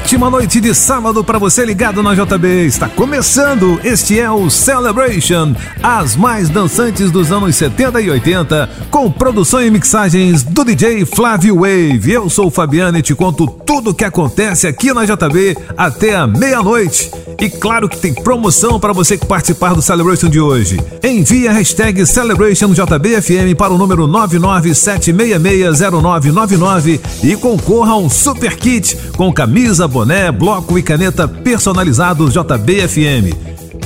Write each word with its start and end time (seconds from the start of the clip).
Ótima 0.00 0.30
noite 0.30 0.60
de 0.60 0.74
sábado 0.74 1.24
para 1.24 1.38
você 1.38 1.66
ligado 1.66 2.02
na 2.02 2.14
JB. 2.14 2.64
Está 2.64 2.88
começando. 2.88 3.78
Este 3.84 4.18
é 4.18 4.30
o 4.30 4.48
Celebration, 4.48 5.54
as 5.82 6.16
mais 6.16 6.48
dançantes 6.48 7.10
dos 7.10 7.30
anos 7.30 7.54
70 7.56 8.00
e 8.00 8.08
80, 8.08 8.70
com 8.90 9.10
produção 9.10 9.60
e 9.60 9.70
mixagens 9.70 10.42
do 10.42 10.64
DJ 10.64 11.04
Flávio 11.04 11.56
Wave. 11.56 12.10
Eu 12.10 12.30
sou 12.30 12.46
o 12.46 12.50
Fabiano 12.50 12.96
e 12.96 13.02
te 13.02 13.14
conto 13.14 13.46
tudo 13.46 13.90
o 13.90 13.94
que 13.94 14.04
acontece 14.04 14.66
aqui 14.66 14.94
na 14.94 15.04
JB 15.04 15.58
até 15.76 16.14
a 16.14 16.26
meia-noite. 16.26 17.10
E 17.40 17.48
claro 17.50 17.88
que 17.88 17.96
tem 17.98 18.12
promoção 18.12 18.80
para 18.80 18.92
você 18.92 19.16
que 19.16 19.24
participar 19.24 19.72
do 19.74 19.82
Celebration 19.82 20.28
de 20.28 20.40
hoje. 20.40 20.76
Envie 21.04 21.46
a 21.46 21.52
hashtag 21.52 22.04
CelebrationJBFM 22.04 23.54
para 23.56 23.72
o 23.72 23.78
número 23.78 24.08
997660999 24.08 26.98
e 27.22 27.36
concorra 27.36 27.92
a 27.92 27.96
um 27.96 28.10
super 28.10 28.56
kit 28.56 28.98
com 29.16 29.32
camisa, 29.32 29.86
boné, 29.88 30.30
bloco 30.30 30.78
e 30.78 30.82
caneta 30.82 31.26
personalizados 31.26 32.32
JBFM. 32.32 33.34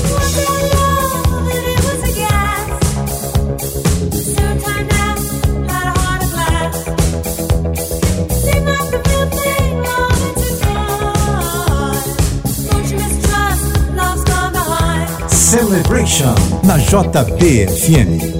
Celebration 15.90 16.34
na 16.62 16.78
JBFM. 16.78 18.39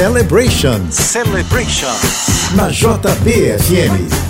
Celebration. 0.00 0.90
Celebration. 0.90 1.92
Na 2.56 2.70
JBFM. 2.70 4.29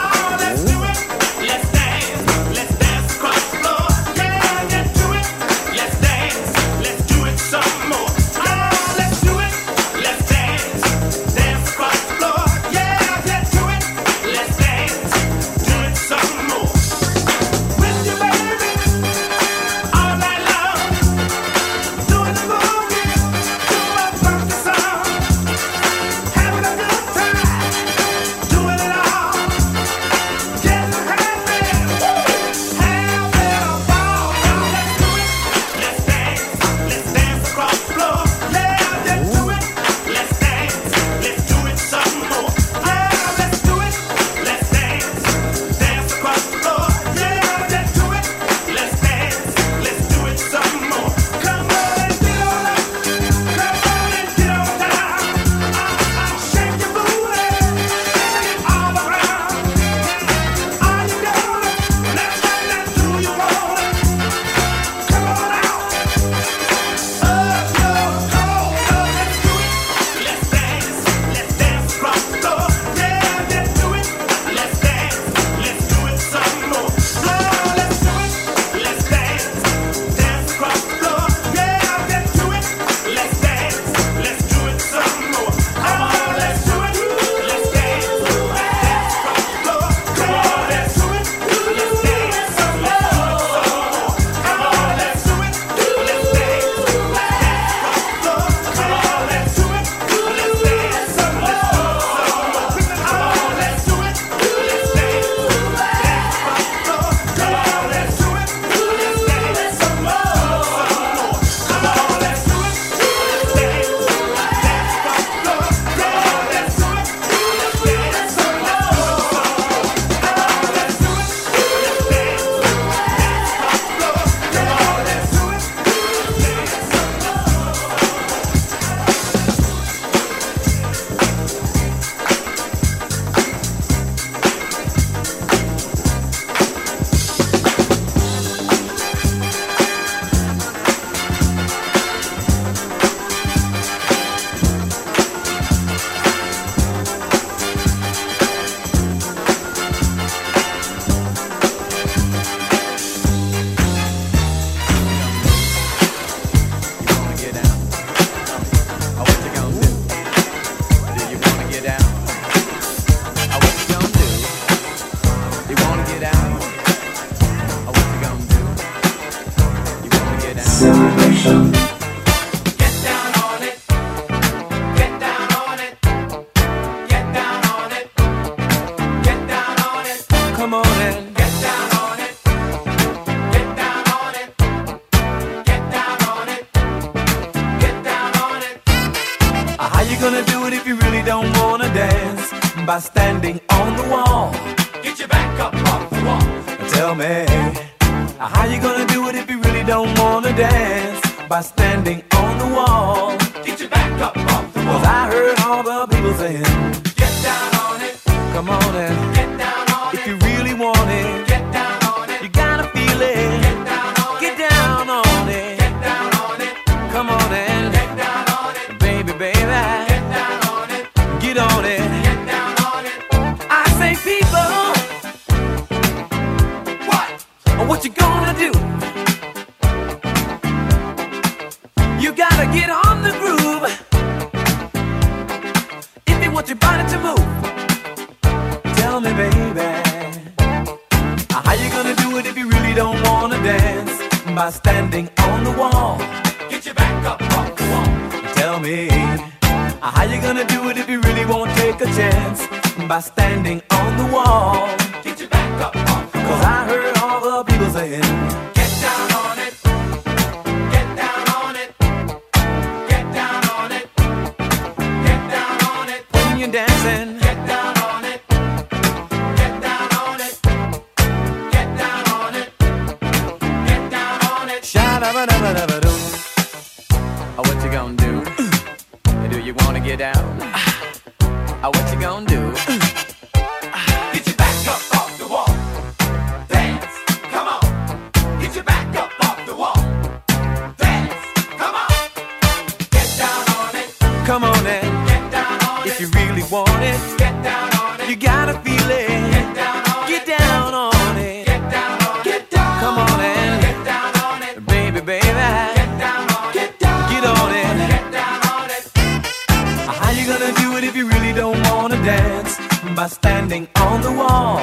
By 313.21 313.27
standing 313.27 313.87
on 313.97 314.21
the 314.23 314.31
wall. 314.31 314.77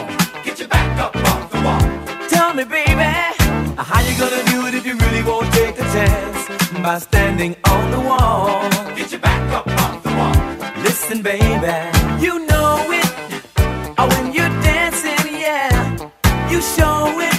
Get 0.44 0.61
your 0.61 0.68
back 0.68 0.96
up 1.01 1.16
off 1.16 1.51
the 1.51 1.61
wall. 1.61 2.29
Tell 2.29 2.55
me, 2.55 2.62
baby, 2.62 3.03
how 3.77 4.01
you 4.07 4.16
gonna 4.16 4.44
do 4.53 4.64
it 4.68 4.74
if 4.74 4.87
you 4.87 4.94
really 4.96 5.24
won't 5.24 5.53
take 5.53 5.74
a 5.74 5.83
chance? 5.83 6.70
By 6.81 7.01
standing 7.01 7.57
on 7.64 7.90
the 7.90 7.98
wall. 7.98 8.61
Get 8.94 9.11
your 9.11 9.18
back 9.18 9.42
up 9.53 9.66
off 9.66 10.05
the 10.05 10.11
wall. 10.11 10.85
Listen, 10.85 11.20
baby, 11.20 11.74
you 12.24 12.46
know 12.46 12.77
it. 13.01 13.11
Oh, 13.98 14.07
when 14.07 14.33
you're 14.33 14.55
dancing, 14.62 15.35
yeah, 15.35 15.98
you 16.48 16.61
show 16.61 17.18
it. 17.18 17.38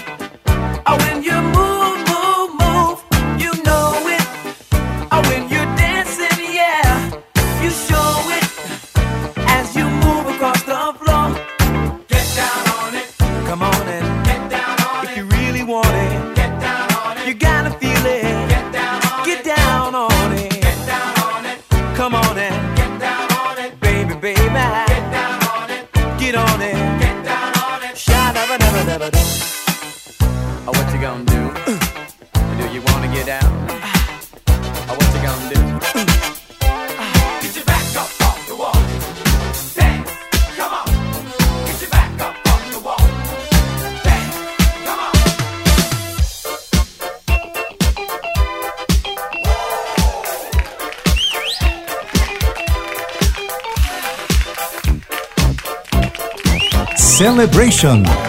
celebration. 57.40 58.29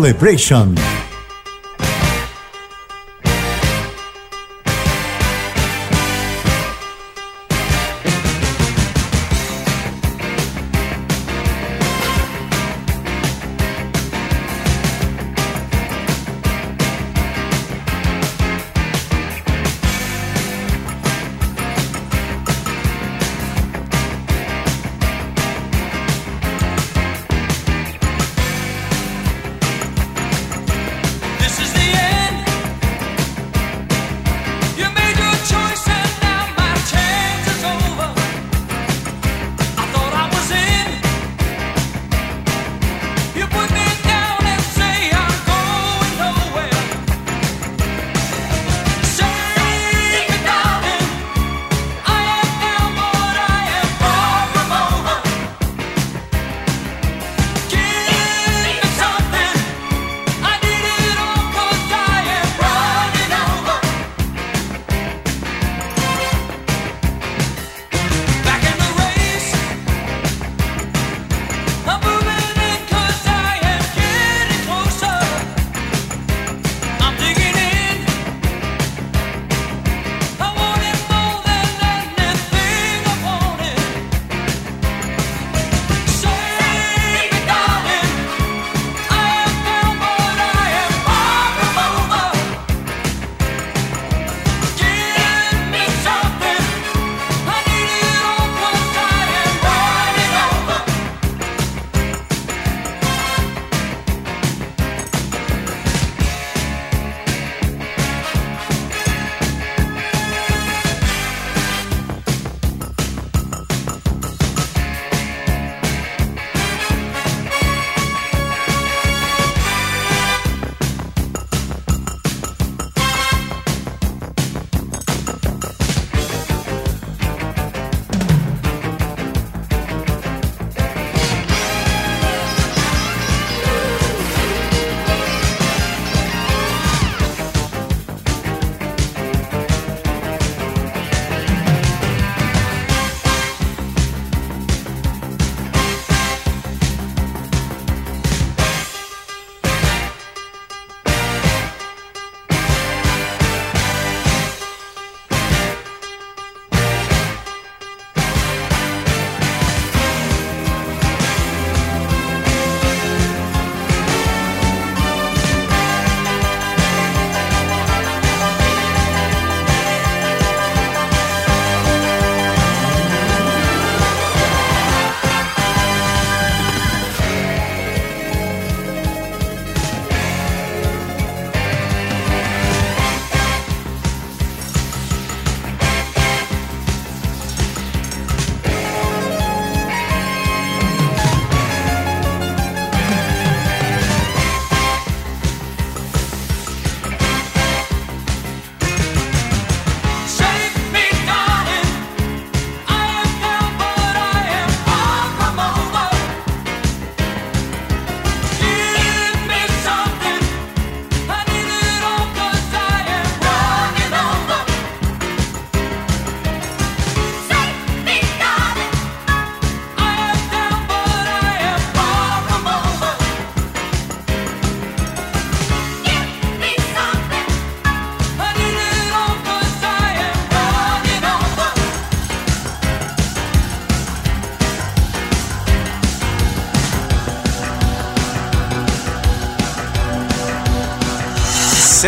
Celebration. 0.00 1.09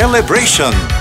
Celebration. 0.03 0.92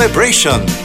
Celebration. 0.00 0.79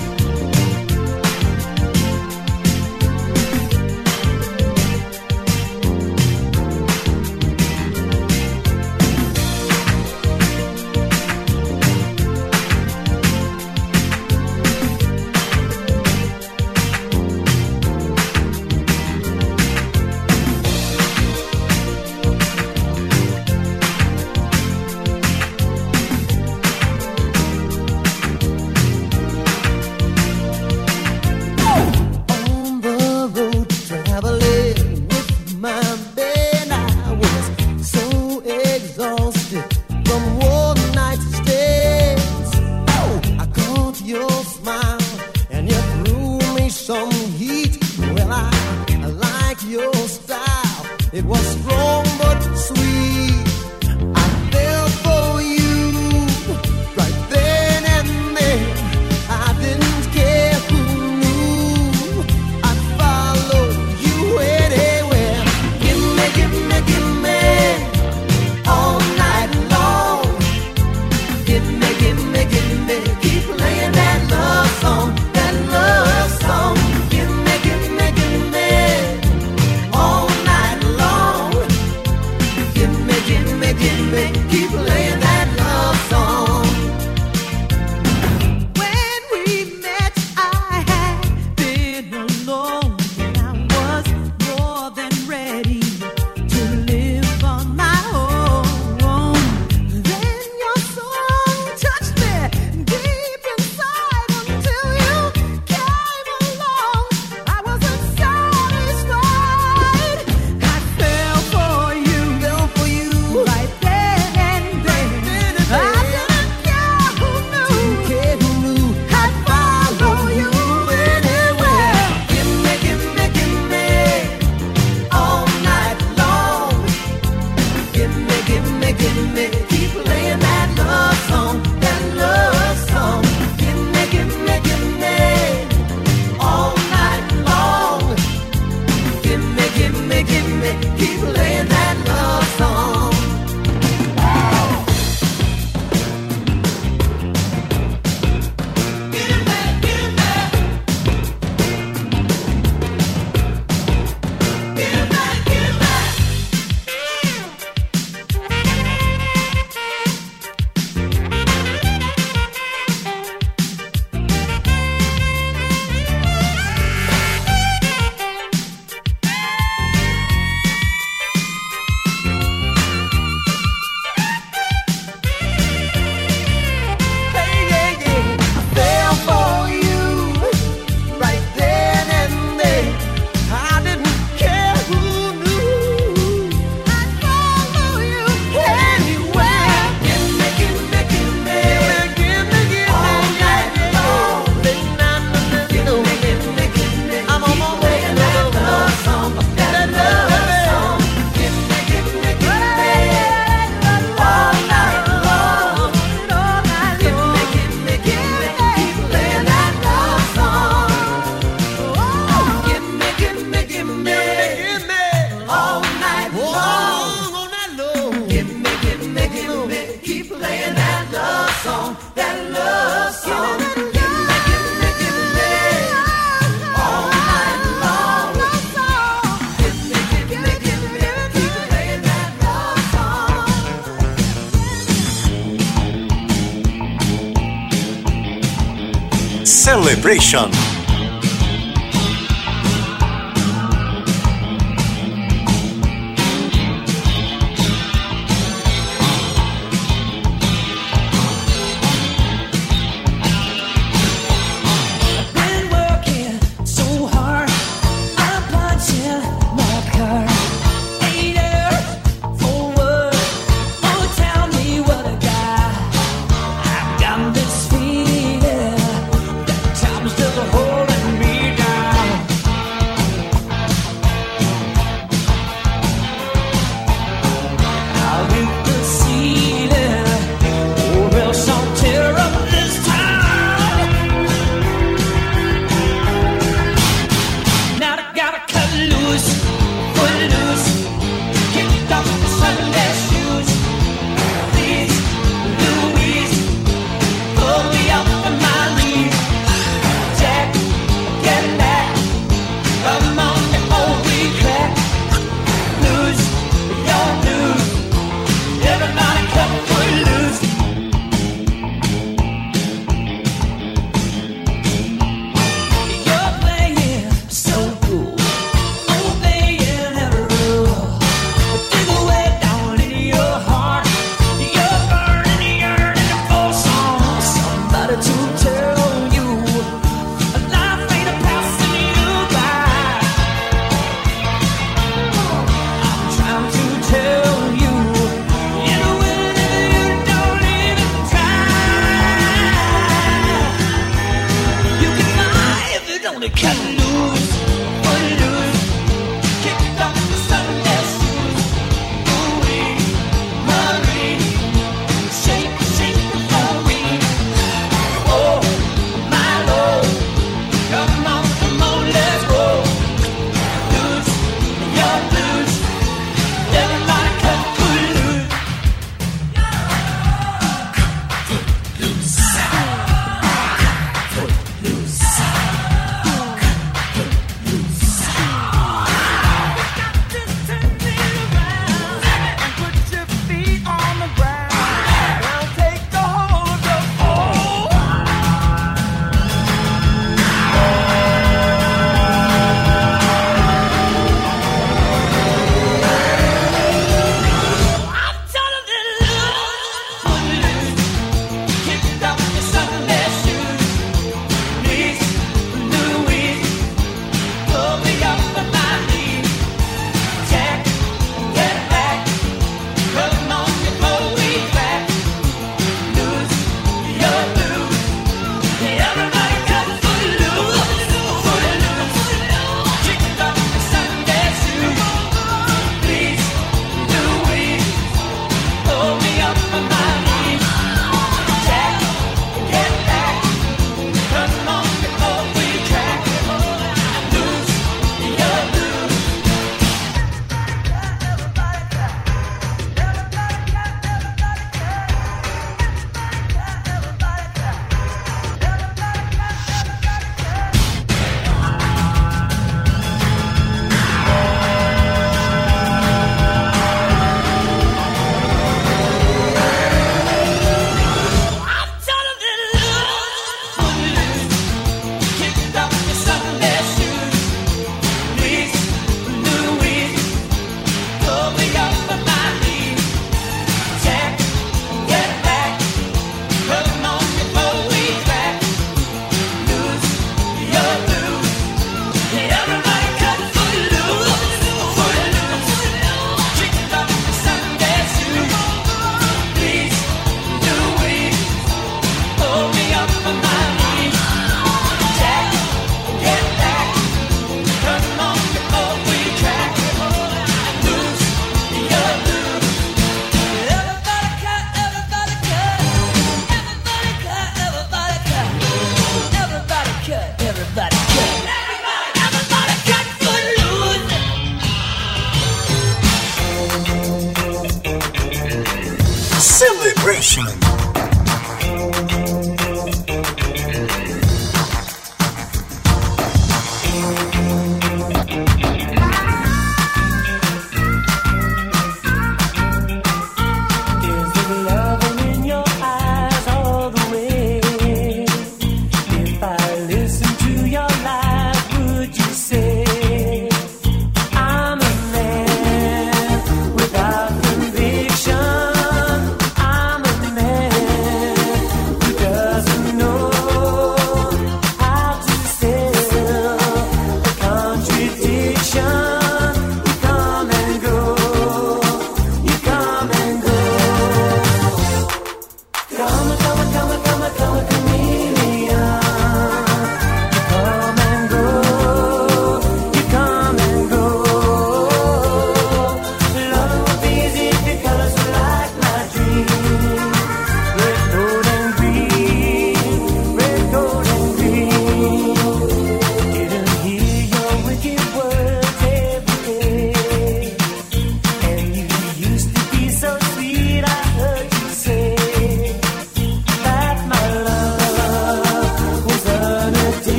Celebration. 240.17 240.54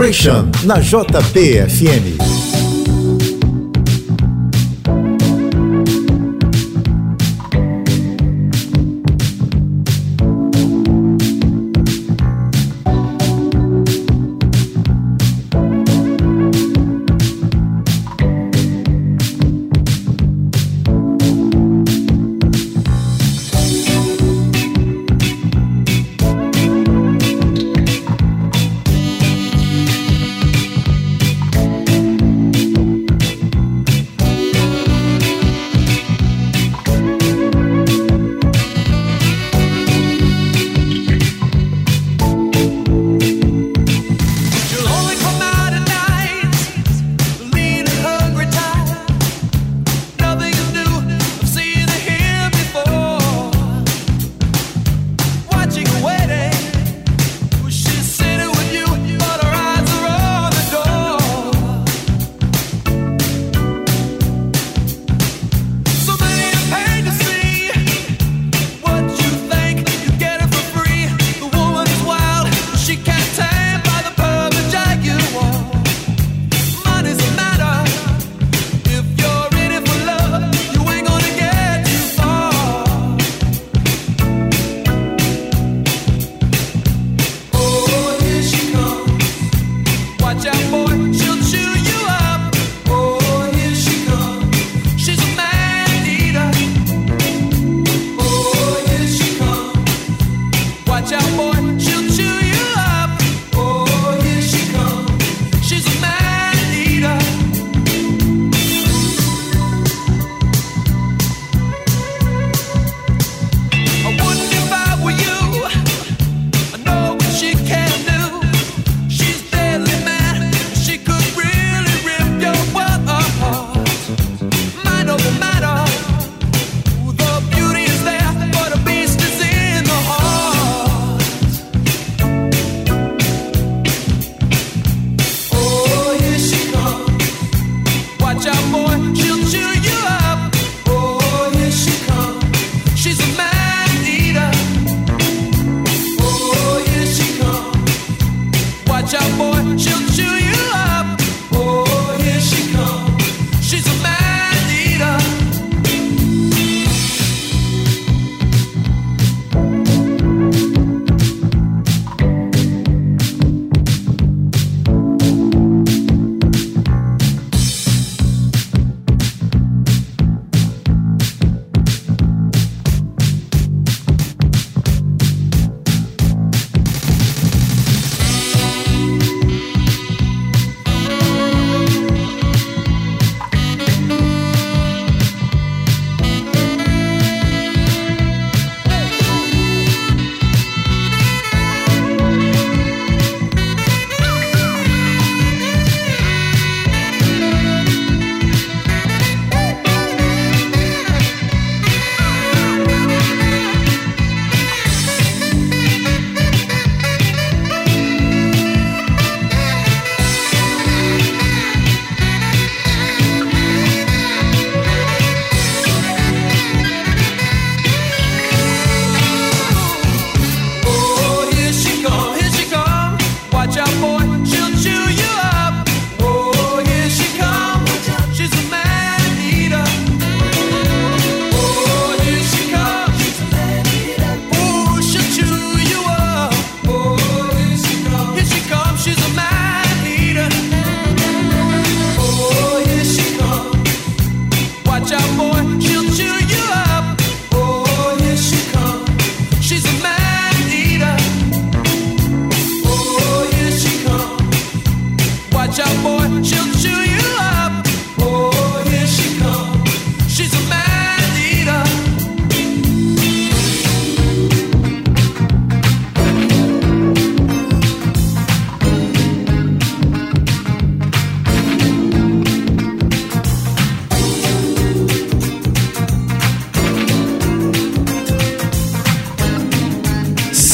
Celebration 0.00 0.48
na 0.64 0.80
JPFM. 0.80 2.49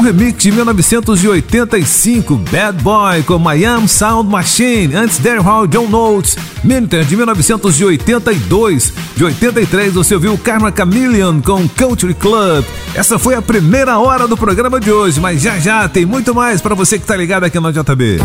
Um 0.00 0.02
remix 0.02 0.42
de 0.42 0.50
1985, 0.50 2.36
Bad 2.50 2.82
Boy 2.82 3.22
com 3.22 3.38
Miami 3.38 3.86
Sound 3.86 4.30
Machine, 4.30 4.94
antes 4.96 5.18
Daryl 5.18 5.66
John 5.68 5.88
Notes, 5.88 6.38
Minter 6.64 7.04
de 7.04 7.16
1982. 7.16 8.94
De 9.14 9.24
83 9.24 9.92
você 9.92 10.14
ouviu 10.14 10.38
Karma 10.38 10.72
Chameleon 10.74 11.42
com 11.42 11.68
Country 11.68 12.14
Club. 12.14 12.64
Essa 12.94 13.18
foi 13.18 13.34
a 13.34 13.42
primeira 13.42 13.98
hora 13.98 14.26
do 14.26 14.38
programa 14.38 14.80
de 14.80 14.90
hoje, 14.90 15.20
mas 15.20 15.42
já 15.42 15.58
já 15.58 15.86
tem 15.86 16.06
muito 16.06 16.34
mais 16.34 16.62
para 16.62 16.74
você 16.74 16.98
que 16.98 17.04
tá 17.04 17.14
ligado 17.14 17.44
aqui 17.44 17.60
no 17.60 17.70
JB. 17.70 18.20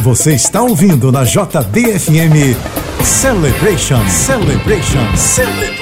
Você 0.00 0.32
está 0.32 0.62
ouvindo 0.62 1.12
na 1.12 1.24
JBFM 1.24 2.56
Celebration, 3.02 4.08
Celebration, 4.08 5.16
Celebration. 5.16 5.73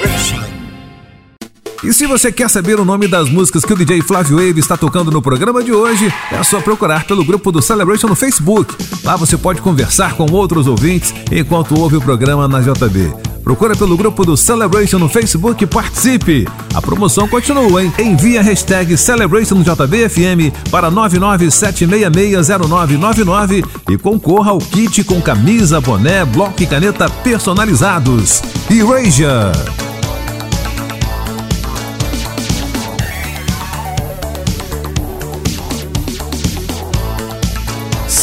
E 1.83 1.91
se 1.91 2.07
você 2.07 2.31
quer 2.31 2.49
saber 2.49 2.79
o 2.79 2.85
nome 2.85 3.09
das 3.09 3.29
músicas 3.29 3.65
que 3.65 3.73
o 3.73 3.75
DJ 3.75 4.01
Flávio 4.01 4.37
Wave 4.37 4.57
está 4.57 4.77
tocando 4.77 5.11
no 5.11 5.21
programa 5.21 5.61
de 5.61 5.73
hoje, 5.73 6.09
é 6.31 6.41
só 6.41 6.61
procurar 6.61 7.03
pelo 7.03 7.25
grupo 7.25 7.51
do 7.51 7.61
Celebration 7.61 8.07
no 8.07 8.15
Facebook. 8.15 8.73
Lá 9.03 9.17
você 9.17 9.35
pode 9.35 9.61
conversar 9.61 10.15
com 10.15 10.31
outros 10.31 10.65
ouvintes 10.65 11.13
enquanto 11.29 11.77
ouve 11.77 11.97
o 11.97 12.01
programa 12.01 12.47
na 12.47 12.61
JB. 12.61 13.13
Procura 13.43 13.75
pelo 13.75 13.97
grupo 13.97 14.25
do 14.25 14.37
Celebration 14.37 14.97
no 14.97 15.09
Facebook 15.09 15.61
e 15.61 15.67
participe. 15.67 16.47
A 16.73 16.81
promoção 16.81 17.27
continua, 17.27 17.83
hein? 17.83 17.91
Envie 17.99 18.37
a 18.37 18.41
hashtag 18.41 18.95
CelebrationJBFM 18.95 20.53
para 20.71 20.89
997660999 20.89 23.65
e 23.89 23.97
concorra 23.97 24.51
ao 24.51 24.59
kit 24.59 25.03
com 25.03 25.21
camisa, 25.21 25.81
boné, 25.81 26.23
bloco 26.23 26.63
e 26.63 26.65
caneta 26.65 27.09
personalizados. 27.09 28.41
Erasure! 28.71 29.92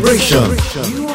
Celebration. 0.00 1.07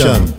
Celebration. 0.00 0.29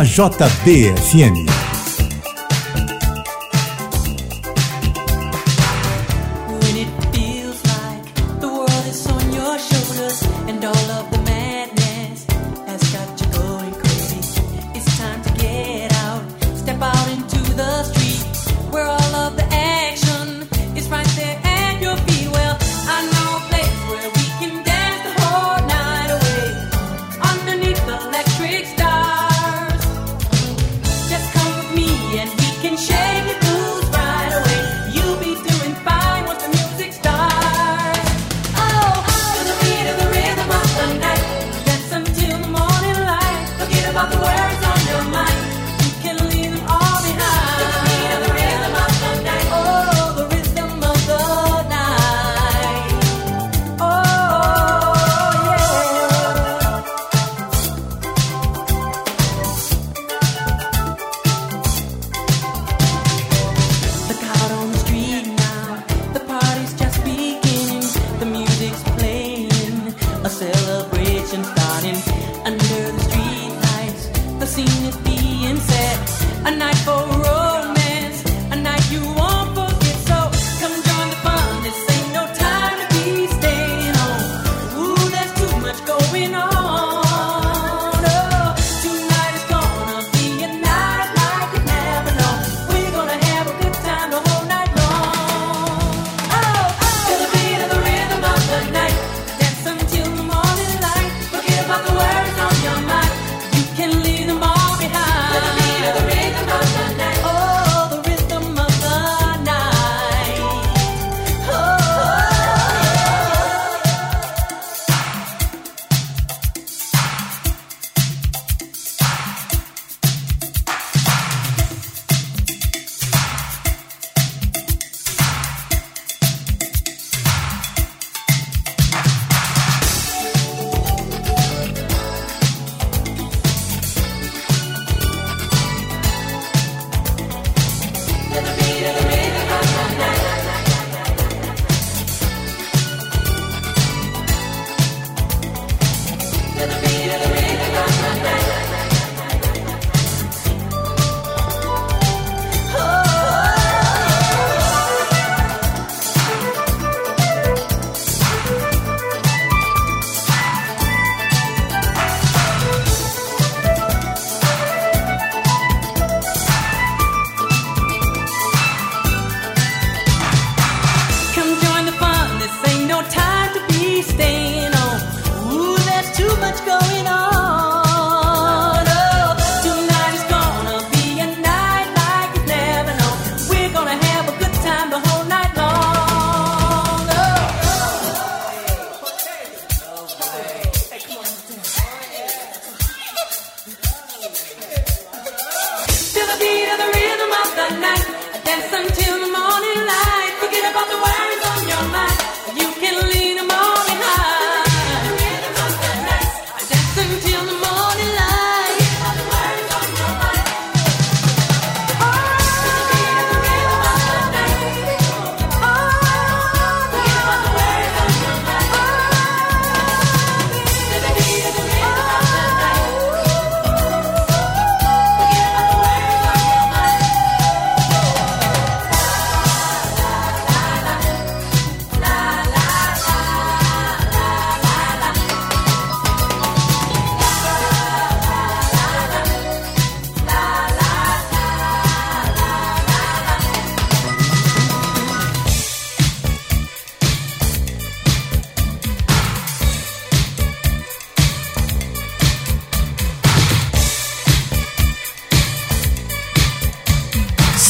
Na 0.00 0.04
JBFM. 0.04 1.69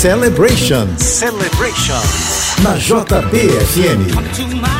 Celebration. 0.00 0.96
Celebration. 0.96 2.00
Na 2.64 2.72
JBFM. 2.80 4.79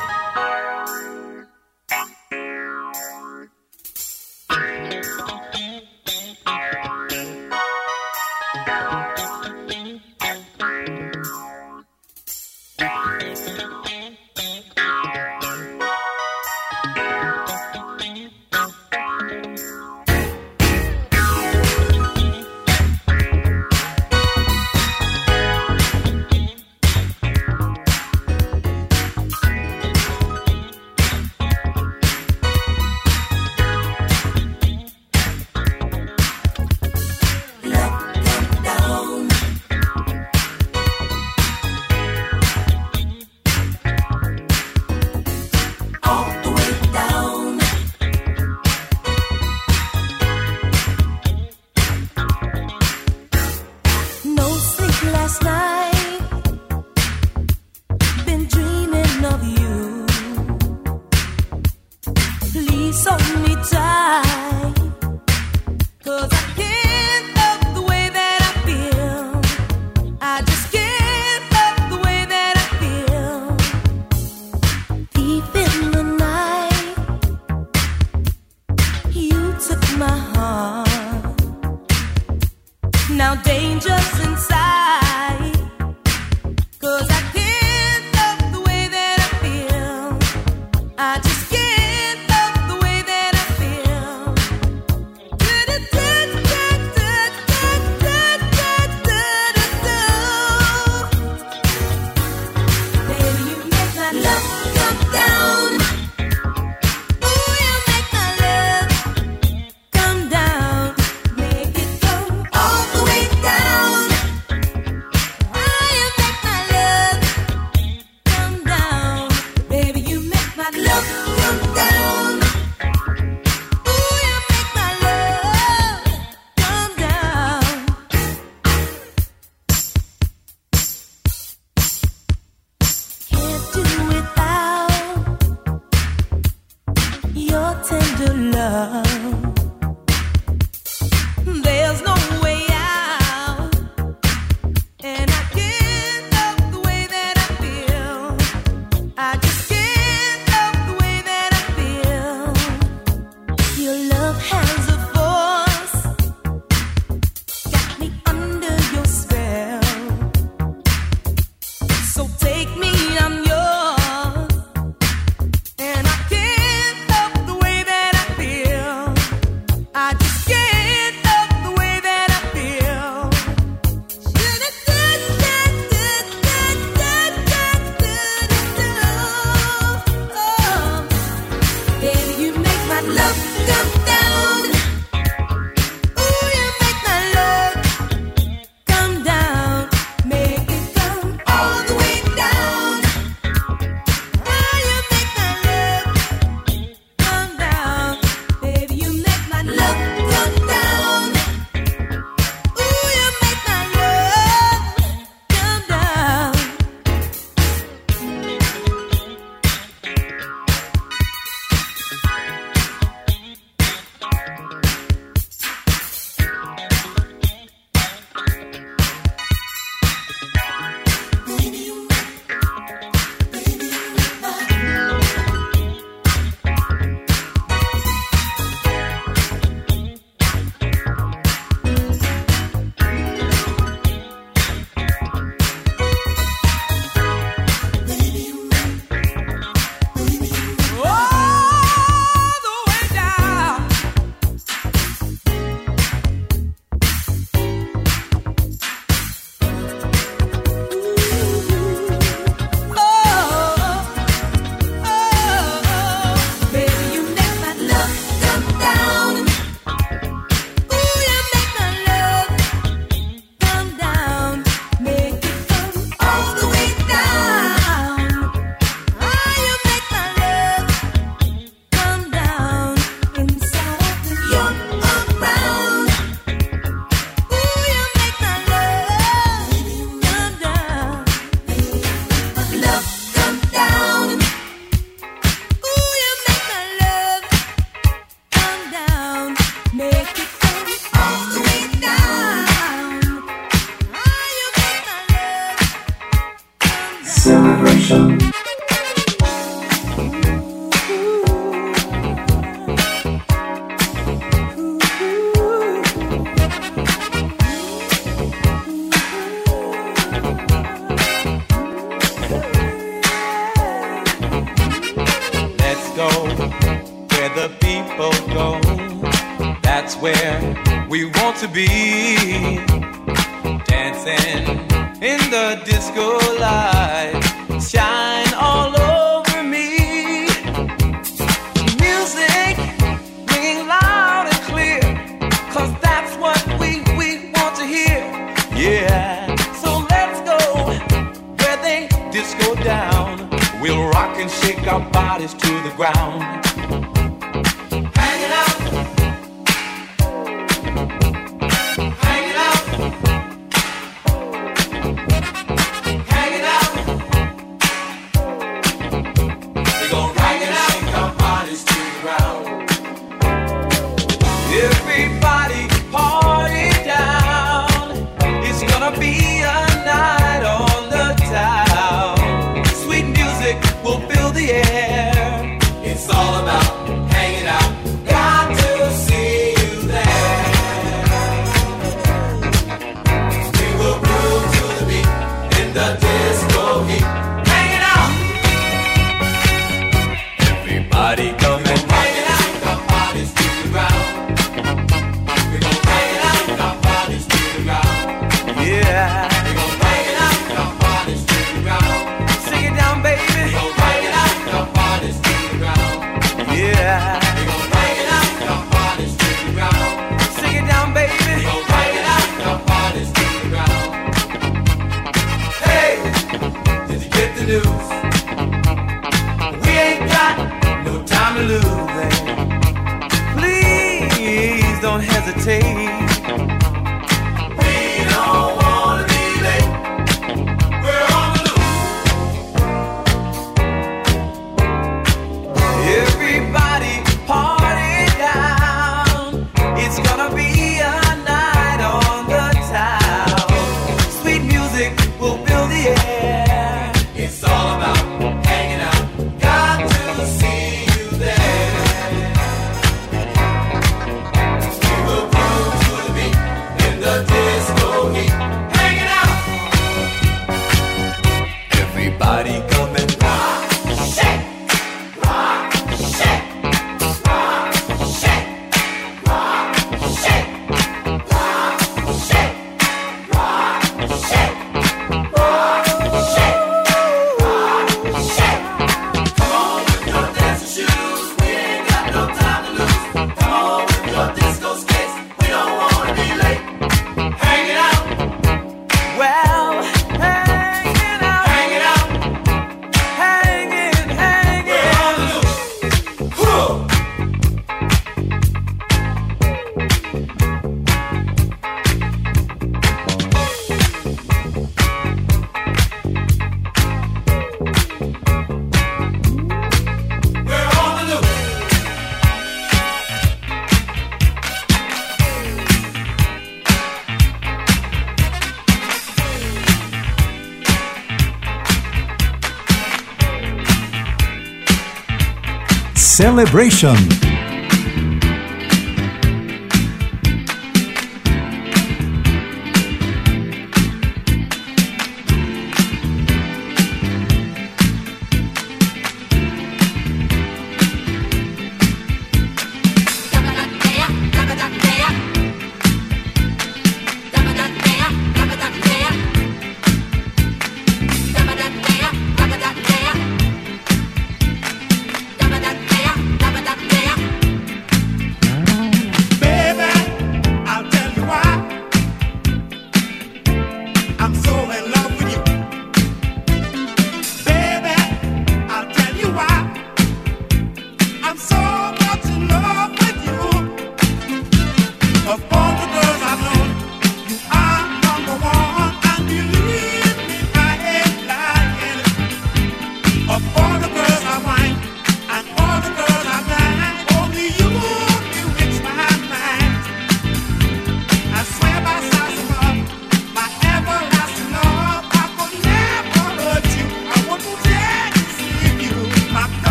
Celebration. 526.41 527.50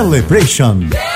Celebration. 0.00 1.09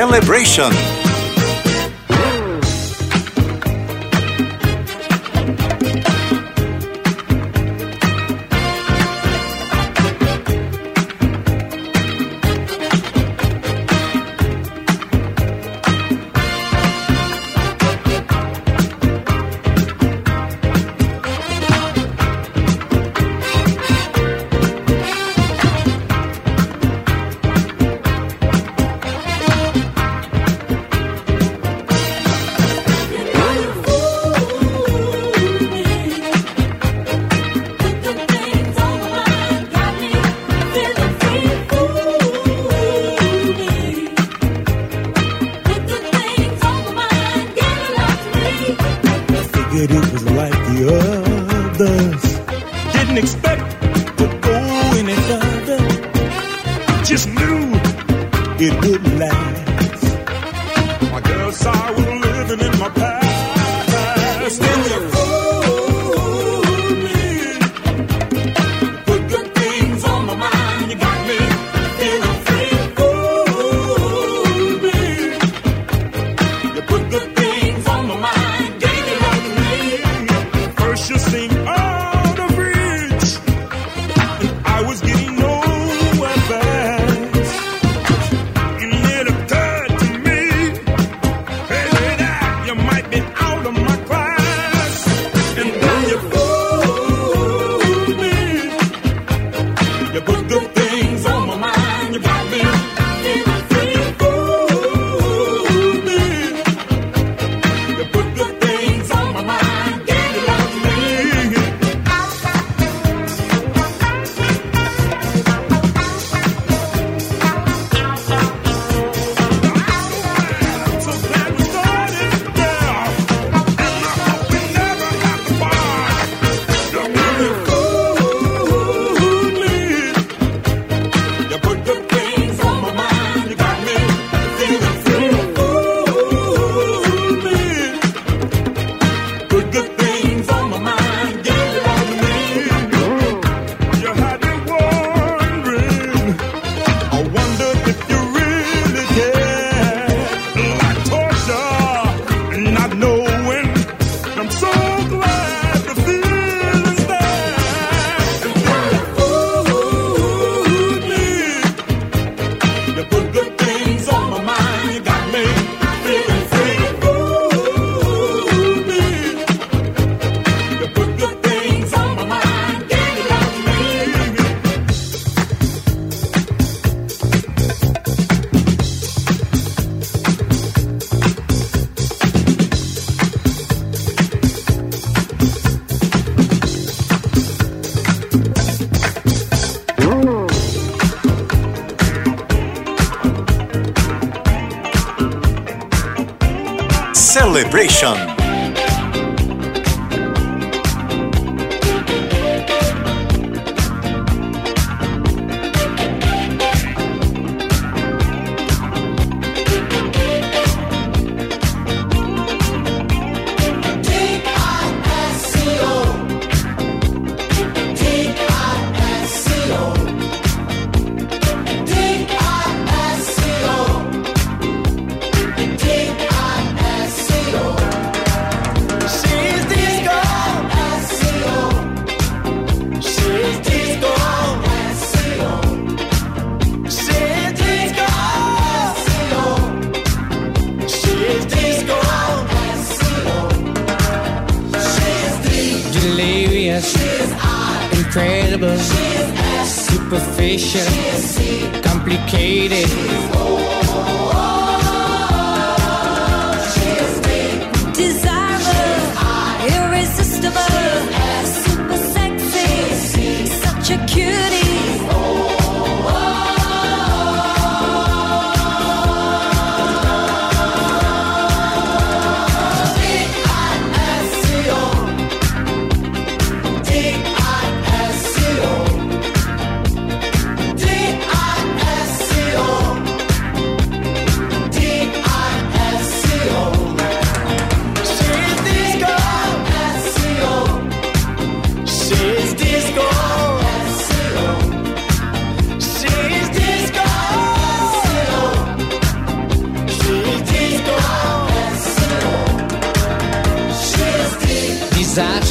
Celebration. 0.00 0.99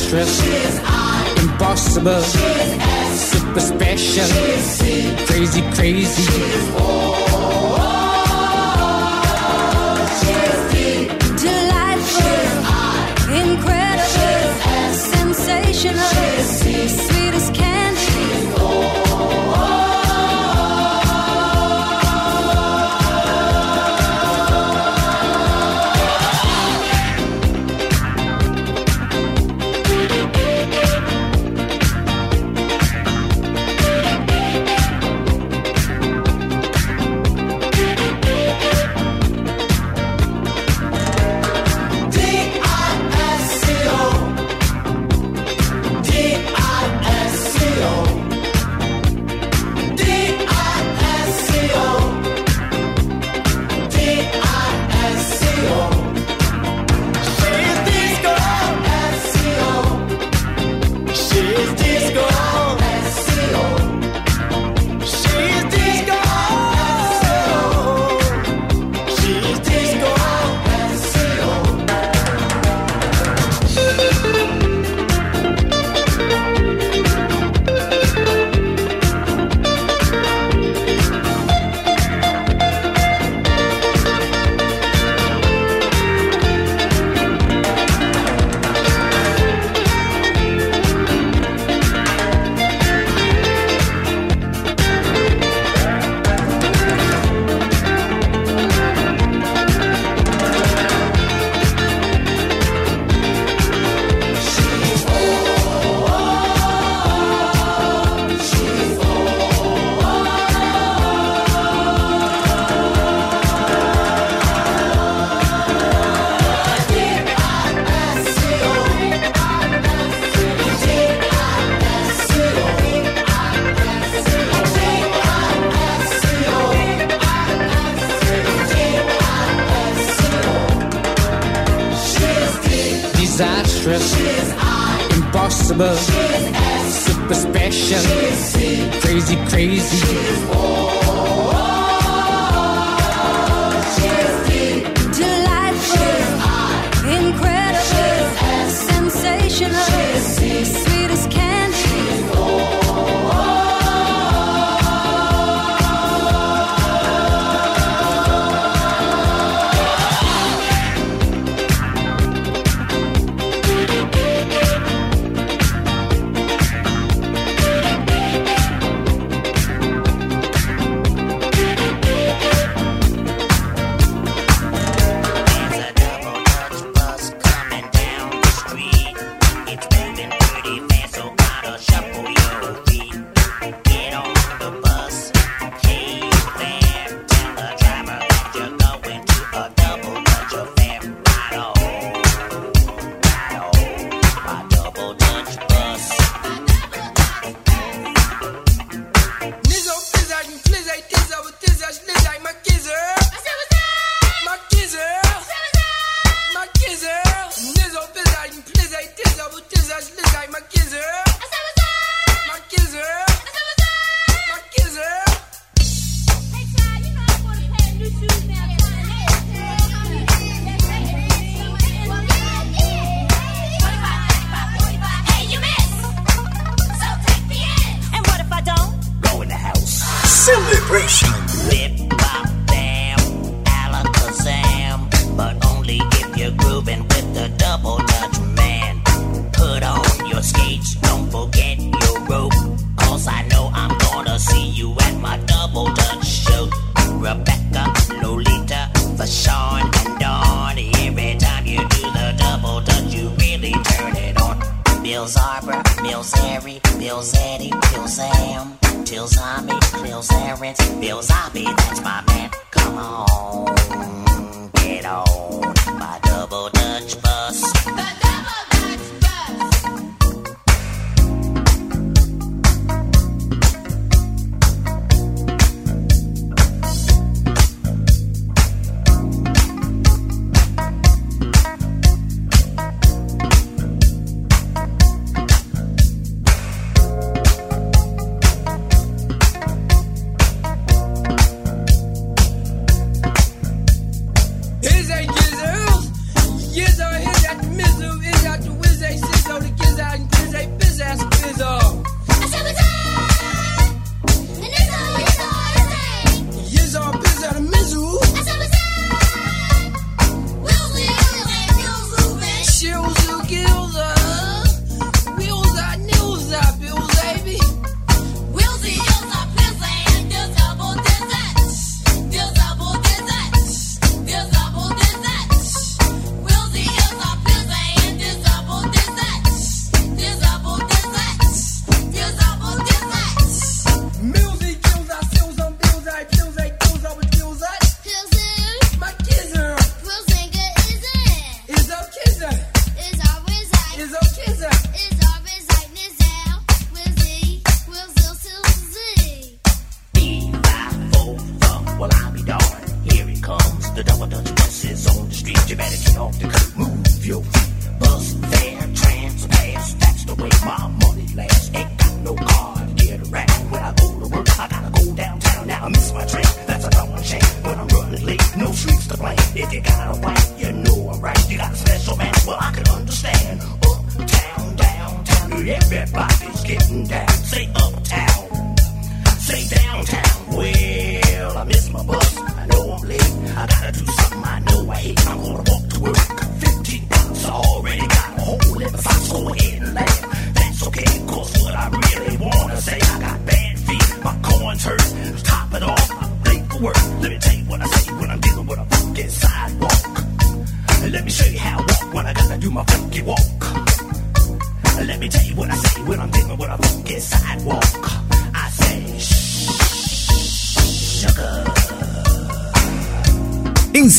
actress. 0.10 0.41
She 0.41 0.49
is 0.49 0.81
I. 0.84 1.36
Impossible. 1.41 2.22
She 2.22 2.38
is 2.38 2.77
S. 2.80 3.31
Super 3.31 3.60
special. 3.60 4.26
She 4.26 4.40
is 4.40 4.65
C. 4.65 5.26
Crazy, 5.26 5.61
crazy. 5.73 6.23
She 6.23 6.41
is. 6.41 7.89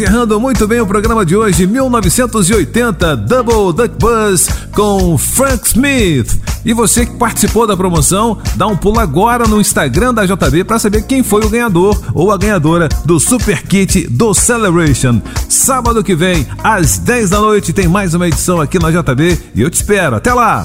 Encerrando 0.01 0.41
muito 0.41 0.67
bem 0.67 0.81
o 0.81 0.87
programa 0.87 1.27
de 1.27 1.37
hoje, 1.37 1.67
1980, 1.67 3.19
Double 3.19 3.71
Duck 3.71 3.95
Buzz 3.99 4.49
com 4.73 5.19
Frank 5.19 5.67
Smith. 5.67 6.41
E 6.65 6.73
você 6.73 7.05
que 7.05 7.19
participou 7.19 7.67
da 7.67 7.77
promoção, 7.77 8.39
dá 8.57 8.67
um 8.67 8.75
pulo 8.75 8.99
agora 8.99 9.47
no 9.47 9.61
Instagram 9.61 10.15
da 10.15 10.25
JB 10.25 10.65
para 10.65 10.79
saber 10.79 11.03
quem 11.03 11.23
foi 11.23 11.45
o 11.45 11.51
ganhador 11.51 12.01
ou 12.15 12.33
a 12.33 12.39
ganhadora 12.39 12.89
do 13.05 13.21
Super 13.21 13.63
Kit 13.63 14.07
do 14.07 14.33
Celebration. 14.33 15.21
Sábado 15.51 16.03
que 16.03 16.15
vem, 16.15 16.47
às 16.65 16.97
10 16.97 17.29
da 17.29 17.39
noite, 17.39 17.71
tem 17.71 17.87
mais 17.87 18.15
uma 18.15 18.27
edição 18.27 18.59
aqui 18.59 18.79
na 18.79 18.91
JB 18.91 19.39
e 19.55 19.61
eu 19.61 19.69
te 19.69 19.75
espero. 19.75 20.17
Até 20.17 20.33
lá! 20.33 20.65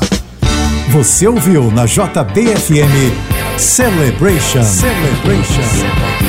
Você 0.92 1.28
ouviu 1.28 1.70
na 1.72 1.86
JBFM 1.86 3.12
Celebration. 3.58 4.64
Celebration. 4.64 6.25